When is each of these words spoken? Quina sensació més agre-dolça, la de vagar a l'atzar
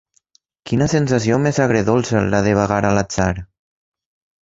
Quina 0.71 0.87
sensació 0.93 1.37
més 1.45 1.61
agre-dolça, 1.67 2.25
la 2.35 2.43
de 2.49 2.57
vagar 2.63 2.83
a 2.91 2.95
l'atzar 3.01 3.33